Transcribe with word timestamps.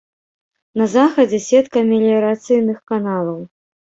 На 0.79 0.85
захадзе 0.93 1.39
сетка 1.49 1.83
меліярацыйных 1.91 2.79
каналаў. 2.93 3.39